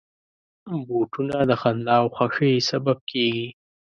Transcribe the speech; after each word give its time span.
بوټونه 0.87 1.37
د 1.49 1.51
خندا 1.61 1.95
او 2.01 2.05
خوښۍ 2.15 2.53
سبب 2.69 2.97
کېږي. 3.09 3.47